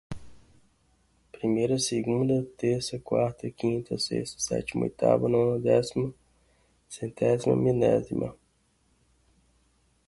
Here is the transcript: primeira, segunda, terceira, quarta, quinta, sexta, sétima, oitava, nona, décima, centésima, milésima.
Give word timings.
primeira, 1.31 1.77
segunda, 1.77 2.41
terceira, 2.57 3.03
quarta, 3.05 3.51
quinta, 3.51 3.99
sexta, 3.99 4.39
sétima, 4.39 4.85
oitava, 4.85 5.29
nona, 5.29 5.59
décima, 5.59 6.11
centésima, 6.89 7.55
milésima. 7.55 8.35